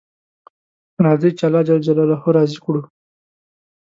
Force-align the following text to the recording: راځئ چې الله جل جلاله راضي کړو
راځئ 1.05 1.31
چې 1.37 1.43
الله 1.47 1.61
جل 1.67 1.79
جلاله 1.87 2.17
راضي 2.35 2.57
کړو 2.63 2.81